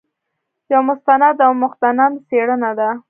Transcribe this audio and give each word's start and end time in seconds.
یو 0.71 0.81
مستند 0.89 1.37
او 1.45 1.51
مغتنم 1.63 2.11
څېړنه 2.27 2.71
ده. 2.79 2.89